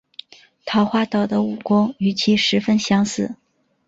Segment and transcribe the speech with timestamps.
[0.65, 3.35] 桃花岛的武功与其十分相似。